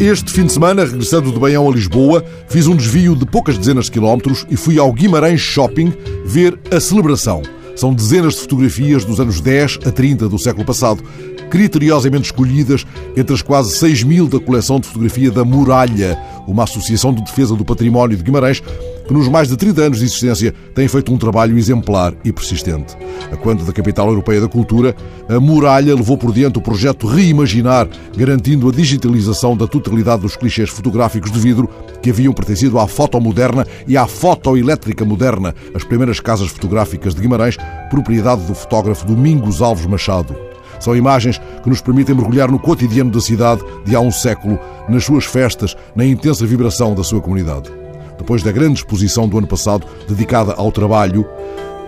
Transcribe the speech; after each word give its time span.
Este 0.00 0.32
fim 0.32 0.46
de 0.46 0.52
semana, 0.52 0.82
regressando 0.82 1.30
de 1.30 1.38
Baião 1.38 1.68
a 1.68 1.72
Lisboa, 1.72 2.24
fiz 2.48 2.66
um 2.66 2.74
desvio 2.74 3.14
de 3.14 3.26
poucas 3.26 3.58
dezenas 3.58 3.84
de 3.84 3.90
quilómetros 3.90 4.46
e 4.50 4.56
fui 4.56 4.78
ao 4.78 4.90
Guimarães 4.92 5.42
Shopping 5.42 5.92
ver 6.24 6.58
a 6.74 6.80
celebração. 6.80 7.42
São 7.76 7.92
dezenas 7.92 8.34
de 8.34 8.40
fotografias 8.40 9.04
dos 9.04 9.20
anos 9.20 9.42
10 9.42 9.80
a 9.86 9.92
30 9.92 10.26
do 10.26 10.38
século 10.38 10.64
passado, 10.64 11.02
criteriosamente 11.50 12.24
escolhidas 12.24 12.86
entre 13.14 13.34
as 13.34 13.42
quase 13.42 13.76
6 13.76 14.02
mil 14.02 14.26
da 14.26 14.40
coleção 14.40 14.80
de 14.80 14.86
fotografia 14.86 15.30
da 15.30 15.44
Muralha, 15.44 16.18
uma 16.46 16.64
associação 16.64 17.12
de 17.12 17.22
defesa 17.22 17.54
do 17.54 17.64
património 17.64 18.16
de 18.16 18.22
Guimarães 18.22 18.62
que 19.10 19.14
nos 19.14 19.26
mais 19.26 19.48
de 19.48 19.56
30 19.56 19.82
anos 19.82 19.98
de 19.98 20.04
existência 20.04 20.54
tem 20.72 20.86
feito 20.86 21.12
um 21.12 21.18
trabalho 21.18 21.58
exemplar 21.58 22.14
e 22.24 22.32
persistente. 22.32 22.96
A 23.32 23.36
quando 23.36 23.64
da 23.64 23.72
capital 23.72 24.06
europeia 24.06 24.40
da 24.40 24.46
cultura, 24.46 24.94
a 25.28 25.40
Muralha 25.40 25.96
levou 25.96 26.16
por 26.16 26.32
diante 26.32 26.60
o 26.60 26.62
projeto 26.62 27.08
Reimaginar, 27.08 27.88
garantindo 28.16 28.68
a 28.68 28.72
digitalização 28.72 29.56
da 29.56 29.66
totalidade 29.66 30.22
dos 30.22 30.36
clichês 30.36 30.70
fotográficos 30.70 31.32
de 31.32 31.40
vidro 31.40 31.68
que 32.00 32.10
haviam 32.10 32.32
pertencido 32.32 32.78
à 32.78 32.86
foto 32.86 33.20
moderna 33.20 33.66
e 33.84 33.96
à 33.96 34.06
fotoelétrica 34.06 35.04
moderna, 35.04 35.56
as 35.74 35.82
primeiras 35.82 36.20
casas 36.20 36.48
fotográficas 36.48 37.12
de 37.12 37.20
Guimarães, 37.20 37.56
propriedade 37.90 38.44
do 38.44 38.54
fotógrafo 38.54 39.04
Domingos 39.04 39.60
Alves 39.60 39.86
Machado. 39.86 40.36
São 40.78 40.94
imagens 40.94 41.40
que 41.64 41.68
nos 41.68 41.80
permitem 41.80 42.14
mergulhar 42.14 42.48
no 42.48 42.60
cotidiano 42.60 43.10
da 43.10 43.20
cidade 43.20 43.60
de 43.84 43.96
há 43.96 44.00
um 44.00 44.12
século, 44.12 44.56
nas 44.88 45.04
suas 45.04 45.24
festas, 45.24 45.76
na 45.96 46.06
intensa 46.06 46.46
vibração 46.46 46.94
da 46.94 47.02
sua 47.02 47.20
comunidade 47.20 47.79
depois 48.20 48.42
da 48.42 48.52
grande 48.52 48.78
exposição 48.78 49.28
do 49.28 49.36
ano 49.38 49.46
passado 49.46 49.86
dedicada 50.06 50.54
ao 50.54 50.70
trabalho. 50.70 51.26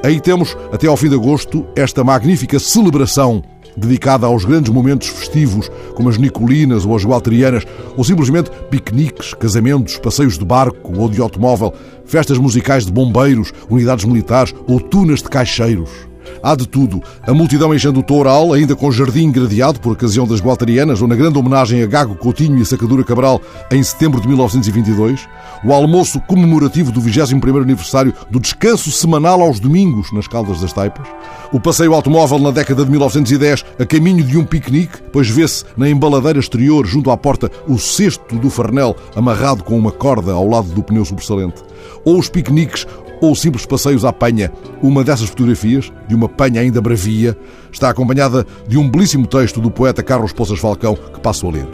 Aí 0.05 0.21
temos, 0.21 0.57
até 0.73 0.89
ao 0.89 0.97
fim 0.97 1.09
de 1.09 1.15
agosto, 1.15 1.65
esta 1.77 2.03
magnífica 2.03 2.59
celebração 2.59 3.43
dedicada 3.77 4.27
aos 4.27 4.45
grandes 4.45 4.73
momentos 4.73 5.09
festivos, 5.09 5.71
como 5.95 6.09
as 6.09 6.19
Nicolinas 6.19 6.85
ou 6.85 6.95
as 6.97 7.05
Gualterianas, 7.05 7.65
ou 7.97 8.05
simplesmente 8.05 8.51
piqueniques, 8.71 9.33
casamentos, 9.35 9.97
passeios 9.97 10.39
de 10.39 10.45
barco 10.45 10.93
ou 10.99 11.09
de 11.09 11.21
automóvel, 11.21 11.73
festas 12.05 12.39
musicais 12.39 12.85
de 12.85 12.93
bombeiros, 12.93 13.53
unidades 13.71 14.05
militares 14.05 14.55
ou 14.67 14.81
tunas 14.81 15.23
de 15.23 15.29
caixeiros. 15.29 16.12
Há 16.43 16.55
de 16.55 16.67
tudo. 16.67 17.03
A 17.27 17.33
multidão 17.33 17.75
enchendo 17.75 18.01
o 18.01 18.03
toural, 18.03 18.53
ainda 18.53 18.75
com 18.75 18.91
jardim 18.91 19.31
gradeado 19.31 19.81
por 19.81 19.93
ocasião 19.93 20.27
das 20.27 20.41
Gualterianas, 20.41 21.01
ou 21.01 21.09
na 21.09 21.15
grande 21.15 21.39
homenagem 21.39 21.83
a 21.83 21.87
Gago 21.87 22.15
Coutinho 22.15 22.61
e 22.61 22.67
Sacadura 22.67 23.05
Cabral 23.05 23.41
em 23.71 23.83
setembro 23.83 24.21
de 24.21 24.29
1922. 24.29 25.29
O 25.65 25.73
almoço 25.73 26.21
comemorativo 26.21 26.91
do 26.91 27.01
21º 27.01 27.63
aniversário 27.63 28.13
do 28.31 28.41
descanso 28.41 28.91
semanal 28.91 29.41
aos 29.41 29.61
domingos 29.61 30.13
nas 30.13 30.27
Caldas 30.27 30.61
das 30.61 30.73
Taipas. 30.73 31.07
O 31.53 31.61
passeio 31.61 31.95
automóvel 31.95 32.39
na 32.39 32.51
década 32.51 32.85
de 32.85 32.91
1910 32.91 33.65
a 33.79 33.85
caminho 33.85 34.25
de 34.25 34.37
um 34.39 34.45
piquenique, 34.45 34.99
pois 35.13 35.29
vê-se 35.29 35.65
na 35.77 35.89
embaladeira 35.89 36.39
exterior, 36.39 36.87
junto 36.87 37.11
à 37.11 37.17
porta, 37.17 37.51
o 37.69 37.79
cesto 37.79 38.37
do 38.37 38.51
farnel 38.51 38.97
amarrado 39.15 39.63
com 39.63 39.79
uma 39.79 39.93
corda 39.93 40.33
ao 40.33 40.49
lado 40.49 40.69
do 40.69 40.83
pneu 40.83 41.05
sobressalente. 41.05 41.63
Ou 42.05 42.19
os 42.19 42.29
piqueniques 42.29 42.87
ou 43.23 43.37
simples 43.37 43.65
passeios 43.65 44.05
à 44.05 44.13
penha. 44.13 44.53
Uma 44.83 45.05
dessas 45.05 45.29
fotografias, 45.29 45.93
de 46.09 46.15
uma 46.15 46.29
penha 46.29 46.61
ainda 46.61 46.81
bravia, 46.81 47.39
está 47.71 47.89
acompanhada 47.89 48.45
de 48.67 48.77
um 48.77 48.91
belíssimo 48.91 49.29
texto 49.29 49.61
do 49.61 49.71
poeta 49.71 50.03
Carlos 50.03 50.33
Poças 50.33 50.59
Falcão, 50.59 50.97
que 50.97 51.21
passo 51.21 51.47
a 51.47 51.53
ler. 51.53 51.69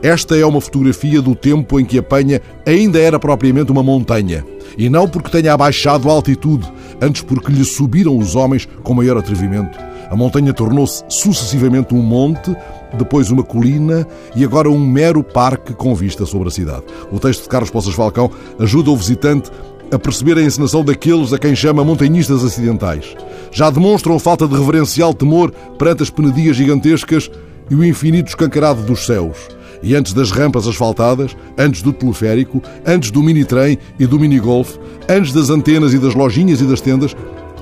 Esta 0.00 0.36
é 0.36 0.46
uma 0.46 0.60
fotografia 0.60 1.20
do 1.20 1.34
tempo 1.34 1.80
em 1.80 1.84
que 1.84 1.98
a 1.98 2.02
penha 2.02 2.40
ainda 2.64 3.00
era 3.00 3.18
propriamente 3.18 3.72
uma 3.72 3.82
montanha. 3.82 4.44
E 4.78 4.88
não 4.88 5.08
porque 5.08 5.30
tenha 5.30 5.52
abaixado 5.52 6.08
a 6.08 6.12
altitude, 6.12 6.72
antes 7.00 7.22
porque 7.22 7.52
lhe 7.52 7.64
subiram 7.64 8.16
os 8.16 8.36
homens 8.36 8.68
com 8.84 8.94
maior 8.94 9.18
atrevimento. 9.18 9.76
A 10.08 10.16
montanha 10.16 10.52
tornou-se 10.52 11.02
sucessivamente 11.08 11.94
um 11.94 12.02
monte, 12.02 12.54
depois 12.96 13.30
uma 13.30 13.42
colina 13.42 14.06
e 14.36 14.44
agora 14.44 14.70
um 14.70 14.78
mero 14.78 15.24
parque 15.24 15.72
com 15.72 15.94
vista 15.94 16.26
sobre 16.26 16.48
a 16.48 16.50
cidade. 16.50 16.84
O 17.10 17.18
texto 17.18 17.44
de 17.44 17.48
Carlos 17.48 17.70
Poças 17.70 17.94
Falcão 17.94 18.30
ajuda 18.58 18.90
o 18.90 18.96
visitante 18.96 19.50
a 19.92 19.98
perceber 19.98 20.38
a 20.38 20.42
encenação 20.42 20.82
daqueles 20.82 21.32
a 21.32 21.38
quem 21.38 21.54
chama 21.54 21.84
montanhistas 21.84 22.42
acidentais. 22.42 23.14
Já 23.52 23.68
demonstram 23.68 24.18
falta 24.18 24.48
de 24.48 24.56
reverencial 24.56 25.12
temor 25.12 25.52
perante 25.78 26.02
as 26.02 26.10
penedias 26.10 26.56
gigantescas 26.56 27.30
e 27.70 27.74
o 27.74 27.84
infinito 27.84 28.28
escancarado 28.28 28.82
dos 28.82 29.04
céus. 29.04 29.36
E 29.82 29.94
antes 29.94 30.14
das 30.14 30.30
rampas 30.30 30.66
asfaltadas, 30.66 31.36
antes 31.58 31.82
do 31.82 31.92
teleférico, 31.92 32.62
antes 32.86 33.10
do 33.10 33.22
mini-trem 33.22 33.78
e 33.98 34.06
do 34.06 34.18
mini-golf, 34.18 34.78
antes 35.08 35.32
das 35.32 35.50
antenas 35.50 35.92
e 35.92 35.98
das 35.98 36.14
lojinhas 36.14 36.60
e 36.60 36.64
das 36.64 36.80
tendas, 36.80 37.14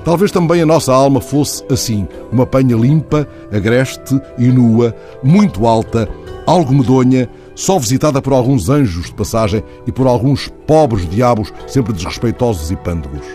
talvez 0.05 0.31
também 0.31 0.61
a 0.61 0.65
nossa 0.65 0.93
alma 0.93 1.19
fosse 1.19 1.63
assim, 1.69 2.07
uma 2.31 2.45
panha 2.45 2.75
limpa, 2.75 3.27
agreste 3.51 4.21
e 4.37 4.45
nua, 4.45 4.95
muito 5.23 5.65
alta, 5.65 6.07
algo 6.51 6.73
medonha, 6.73 7.29
só 7.55 7.79
visitada 7.79 8.21
por 8.21 8.33
alguns 8.33 8.69
anjos 8.69 9.05
de 9.05 9.13
passagem 9.13 9.63
e 9.87 9.91
por 9.91 10.05
alguns 10.05 10.49
pobres 10.67 11.09
diabos 11.09 11.53
sempre 11.65 11.93
desrespeitosos 11.93 12.71
e 12.71 12.75
pândegos. 12.75 13.25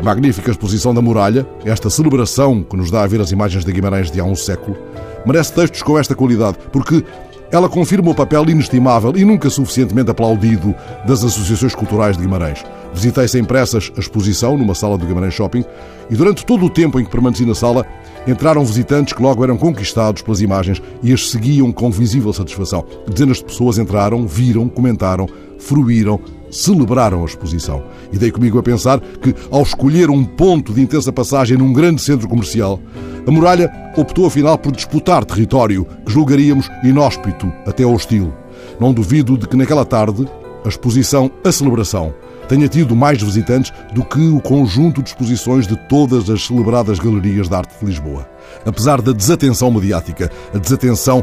A 0.00 0.02
magnífica 0.02 0.50
exposição 0.50 0.92
da 0.92 1.00
muralha, 1.00 1.46
esta 1.64 1.88
celebração 1.88 2.64
que 2.64 2.76
nos 2.76 2.90
dá 2.90 3.02
a 3.02 3.06
ver 3.06 3.20
as 3.20 3.30
imagens 3.30 3.64
de 3.64 3.72
Guimarães 3.72 4.10
de 4.10 4.18
há 4.18 4.24
um 4.24 4.34
século, 4.34 4.76
merece 5.24 5.52
textos 5.52 5.82
com 5.82 5.96
esta 5.96 6.16
qualidade, 6.16 6.58
porque 6.72 7.04
ela 7.50 7.68
confirma 7.68 8.10
o 8.10 8.14
papel 8.14 8.48
inestimável 8.48 9.12
e 9.16 9.24
nunca 9.24 9.48
suficientemente 9.48 10.10
aplaudido 10.10 10.74
das 11.06 11.24
associações 11.24 11.74
culturais 11.74 12.16
de 12.16 12.22
Guimarães. 12.22 12.64
Visitei 12.92 13.26
sem 13.28 13.44
pressas 13.44 13.90
a 13.96 14.00
exposição 14.00 14.56
numa 14.56 14.74
sala 14.74 14.98
do 14.98 15.06
Guimarães 15.06 15.34
Shopping 15.34 15.64
e 16.10 16.14
durante 16.14 16.44
todo 16.44 16.66
o 16.66 16.70
tempo 16.70 17.00
em 17.00 17.04
que 17.04 17.10
permaneci 17.10 17.46
na 17.46 17.54
sala 17.54 17.86
entraram 18.26 18.64
visitantes 18.64 19.12
que 19.12 19.22
logo 19.22 19.42
eram 19.42 19.56
conquistados 19.56 20.20
pelas 20.20 20.40
imagens 20.40 20.82
e 21.02 21.12
as 21.12 21.30
seguiam 21.30 21.72
com 21.72 21.90
visível 21.90 22.32
satisfação. 22.32 22.84
Dezenas 23.06 23.38
de 23.38 23.44
pessoas 23.44 23.78
entraram, 23.78 24.26
viram, 24.26 24.68
comentaram, 24.68 25.26
fruíram, 25.58 26.20
celebraram 26.50 27.22
a 27.22 27.24
exposição. 27.24 27.82
E 28.12 28.18
dei 28.18 28.30
comigo 28.30 28.58
a 28.58 28.62
pensar 28.62 29.00
que, 29.00 29.34
ao 29.50 29.62
escolher 29.62 30.10
um 30.10 30.24
ponto 30.24 30.72
de 30.72 30.80
intensa 30.80 31.12
passagem 31.12 31.56
num 31.56 31.72
grande 31.72 32.00
centro 32.00 32.28
comercial, 32.28 32.80
a 33.26 33.30
muralha 33.30 33.70
optou 33.96 34.26
afinal 34.26 34.56
por 34.56 34.72
disputar 34.72 35.24
território 35.24 35.86
que 36.06 36.12
julgaríamos 36.12 36.70
inóspito, 36.82 37.52
até 37.66 37.84
hostil. 37.84 38.32
Não 38.80 38.92
duvido 38.92 39.36
de 39.36 39.46
que 39.46 39.56
naquela 39.56 39.84
tarde 39.84 40.26
a 40.64 40.68
exposição 40.68 41.30
A 41.44 41.52
Celebração 41.52 42.14
tenha 42.48 42.66
tido 42.66 42.96
mais 42.96 43.22
visitantes 43.22 43.72
do 43.92 44.02
que 44.02 44.26
o 44.28 44.40
conjunto 44.40 45.02
de 45.02 45.10
exposições 45.10 45.66
de 45.66 45.76
todas 45.88 46.30
as 46.30 46.46
celebradas 46.46 46.98
galerias 46.98 47.48
de 47.48 47.54
arte 47.54 47.78
de 47.78 47.84
Lisboa. 47.84 48.26
Apesar 48.64 49.02
da 49.02 49.12
desatenção 49.12 49.70
mediática, 49.70 50.30
a 50.54 50.58
desatenção 50.58 51.22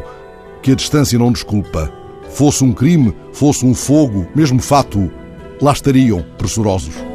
que 0.62 0.70
a 0.70 0.74
distância 0.76 1.18
não 1.18 1.32
desculpa, 1.32 1.92
fosse 2.36 2.62
um 2.62 2.70
crime, 2.70 3.14
fosse 3.32 3.64
um 3.64 3.74
fogo, 3.74 4.26
mesmo 4.34 4.60
fato, 4.60 5.10
lá 5.58 5.72
estariam 5.72 6.22
pressurosos. 6.36 7.05